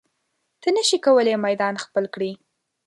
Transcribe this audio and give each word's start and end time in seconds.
ته 0.61 0.69
نشې 0.75 0.97
کولی 1.05 1.35
میدان 1.45 1.75
خپل 1.83 2.03
کړې. 2.13 2.31